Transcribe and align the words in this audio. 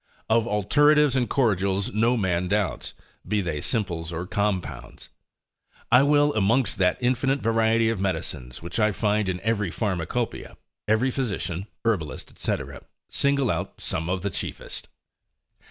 Of 0.27 0.45
alteratives 0.47 1.15
and 1.15 1.29
cordials 1.29 1.93
no 1.93 2.17
man 2.17 2.47
doubts, 2.47 2.95
be 3.27 3.39
they 3.39 3.61
simples 3.61 4.11
or 4.11 4.25
compounds. 4.25 5.09
I 5.91 6.01
will 6.01 6.33
amongst 6.33 6.79
that 6.79 6.97
infinite 7.01 7.39
variety 7.41 7.87
of 7.91 7.99
medicines, 8.01 8.63
which 8.63 8.79
I 8.79 8.93
find 8.93 9.29
in 9.29 9.39
every 9.41 9.69
pharmacopoeia, 9.69 10.57
every 10.87 11.11
physician, 11.11 11.67
herbalist, 11.85 12.35
&c., 12.39 12.55
single 13.09 13.51
out 13.51 13.79
some 13.79 14.09
of 14.09 14.23
the 14.23 14.31
chiefest. 14.31 14.87